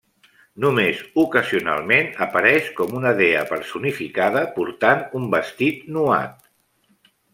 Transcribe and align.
Només 0.63 1.01
ocasionalment 1.23 2.09
apareix 2.25 2.71
com 2.79 2.95
una 3.01 3.11
dea 3.19 3.43
personificada 3.53 4.43
portant 4.57 5.05
un 5.21 5.29
vestit 5.37 5.85
nuat. 5.99 6.35